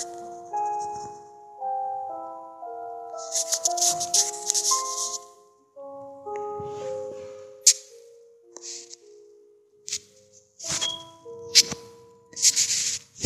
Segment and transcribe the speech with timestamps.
[0.00, 0.04] 你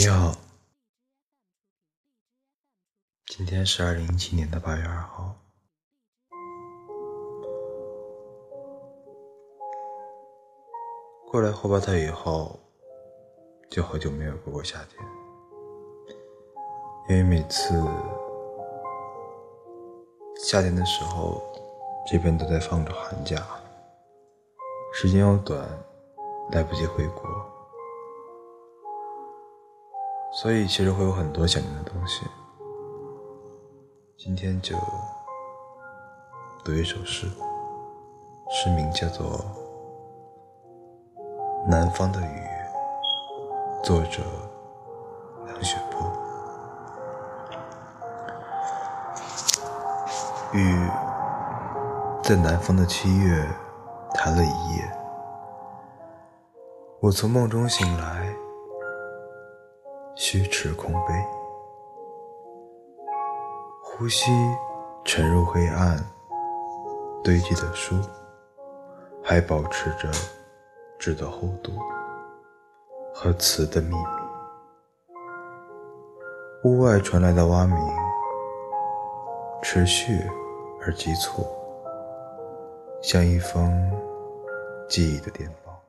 [0.09, 0.35] 好，
[3.27, 5.37] 今天是二零一七年的八月二号。
[11.31, 12.59] 过来霍巴特以后，
[13.71, 15.07] 就好久没有过过夏天，
[17.09, 17.83] 因为每次
[20.45, 21.43] 夏天的时候，
[22.07, 23.37] 这边都在放着寒假，
[24.95, 25.61] 时间又短，
[26.53, 27.23] 来不及回国。
[30.33, 32.25] 所以其实会有很多想念的东西。
[34.17, 34.77] 今天就
[36.65, 37.27] 读一首诗，
[38.51, 39.45] 诗名叫做
[41.69, 42.25] 《南方的雨》，
[43.85, 44.23] 作者
[50.53, 50.89] 雨
[52.23, 53.43] 在南方的七月
[54.15, 54.85] 弹了一夜，
[57.01, 58.33] 我从梦中醒来。
[60.15, 61.15] 虚持空杯，
[63.83, 64.31] 呼吸
[65.07, 65.99] 沉入黑暗，
[67.25, 67.97] 堆积的书
[69.25, 70.11] 还保持着
[70.99, 71.73] 纸的厚度
[73.15, 74.05] 和词的秘密。
[76.65, 77.77] 屋外传来的蛙鸣，
[79.63, 80.31] 持续
[80.85, 81.47] 而急促，
[83.01, 83.71] 像一封
[84.89, 85.81] 记忆的电报。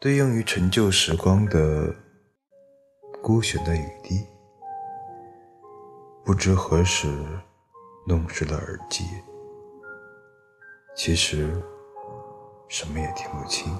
[0.00, 1.94] 对应于陈旧时光的
[3.22, 4.26] 孤悬的雨滴，
[6.24, 7.06] 不知何时
[8.06, 9.04] 弄湿了耳机。
[10.96, 11.62] 其实
[12.68, 13.70] 什么也听不清。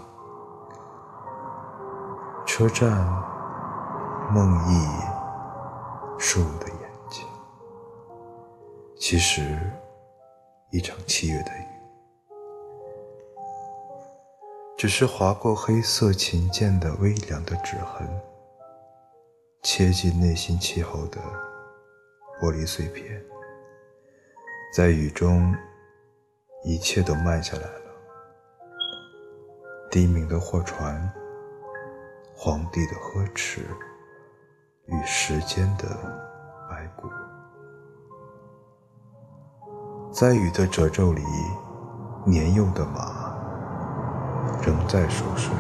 [2.45, 2.91] 车站
[4.31, 5.14] 梦呓
[6.35, 7.25] 树的眼睛，
[8.97, 9.57] 其实
[10.73, 11.65] 一场七月的雨。
[14.77, 18.21] 只是划过黑色琴键的微凉的指痕，
[19.63, 21.21] 切进内心气候的
[22.41, 23.25] 玻璃碎片，
[24.75, 25.55] 在雨中，
[26.65, 27.81] 一切都慢下来了。
[29.89, 31.09] 低鸣的货船，
[32.35, 33.65] 皇帝的呵斥，
[34.87, 36.24] 与时间的
[40.15, 41.25] 在雨的褶皱里，
[42.25, 43.35] 年幼的马。
[44.63, 45.53] 仍在熟睡，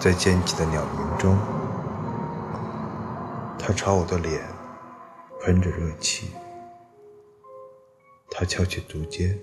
[0.00, 1.36] 在尖起的鸟鸣中，
[3.58, 4.40] 他朝我的脸
[5.42, 6.34] 喷着热气。
[8.30, 9.38] 他翘起竹尖，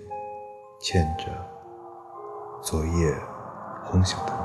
[0.80, 1.26] 牵着
[2.60, 3.16] 昨夜
[3.84, 4.38] 轰响的你。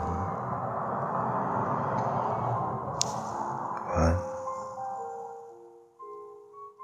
[3.89, 4.26] 晚安。